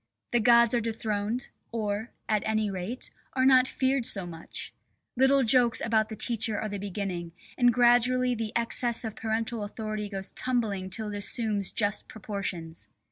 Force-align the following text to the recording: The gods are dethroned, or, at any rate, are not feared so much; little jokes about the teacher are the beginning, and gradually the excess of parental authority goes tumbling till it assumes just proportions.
The 0.31 0.39
gods 0.39 0.73
are 0.73 0.81
dethroned, 0.81 1.49
or, 1.71 2.09
at 2.27 2.41
any 2.43 2.71
rate, 2.71 3.11
are 3.33 3.45
not 3.45 3.67
feared 3.67 4.03
so 4.03 4.25
much; 4.25 4.73
little 5.15 5.43
jokes 5.43 5.79
about 5.79 6.09
the 6.09 6.15
teacher 6.15 6.57
are 6.59 6.69
the 6.69 6.79
beginning, 6.79 7.33
and 7.55 7.71
gradually 7.71 8.33
the 8.33 8.51
excess 8.55 9.03
of 9.05 9.15
parental 9.15 9.61
authority 9.63 10.09
goes 10.09 10.31
tumbling 10.31 10.89
till 10.89 11.09
it 11.13 11.17
assumes 11.17 11.71
just 11.71 12.07
proportions. 12.07 12.87